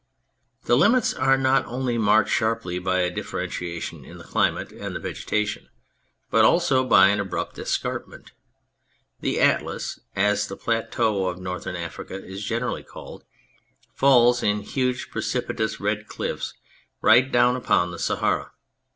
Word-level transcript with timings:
The 0.63 0.75
limits 0.75 1.13
are 1.13 1.37
not 1.37 1.63
only 1.67 1.95
marked 1.95 2.31
sharply 2.31 2.79
by 2.79 3.01
a 3.01 3.11
differentiation 3.11 4.03
in 4.03 4.17
the 4.17 4.23
climate 4.23 4.71
and 4.71 4.95
the 4.95 4.99
vegetation, 4.99 5.69
but 6.31 6.43
also 6.43 6.83
by 6.83 7.09
an 7.09 7.19
abrupt 7.19 7.59
escarpment. 7.59 8.31
The 9.19 9.39
Atlas 9.39 9.99
(as 10.15 10.47
the 10.47 10.57
plateau 10.57 11.27
of 11.27 11.37
Northern 11.39 11.75
Africa 11.75 12.15
is 12.15 12.43
generally 12.43 12.81
called) 12.81 13.25
falls 13.93 14.41
in 14.41 14.61
huge, 14.61 15.11
precipitous 15.11 15.79
red 15.79 16.07
cliffs 16.07 16.55
right 17.03 17.31
down 17.31 17.55
upon 17.55 17.91
the 17.91 17.99
Sahara. 17.99 18.53